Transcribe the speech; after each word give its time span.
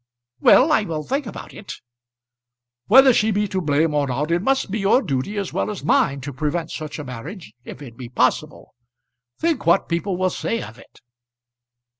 "Well; 0.39 0.71
I 0.71 0.81
will 0.81 1.03
think 1.03 1.27
about 1.27 1.53
it." 1.53 1.75
"Whether 2.87 3.13
she 3.13 3.29
be 3.29 3.47
to 3.49 3.61
blame 3.61 3.93
or 3.93 4.07
not 4.07 4.31
it 4.31 4.41
must 4.41 4.71
be 4.71 4.79
your 4.79 4.99
duty 5.03 5.37
as 5.37 5.53
well 5.53 5.69
as 5.69 5.83
mine 5.83 6.21
to 6.21 6.33
prevent 6.33 6.71
such 6.71 6.97
a 6.97 7.03
marriage 7.03 7.53
if 7.65 7.83
it 7.83 7.97
be 7.97 8.09
possible. 8.09 8.73
Think 9.37 9.67
what 9.67 9.87
people 9.89 10.17
will 10.17 10.31
say 10.31 10.63
of 10.63 10.79
it?" 10.79 11.01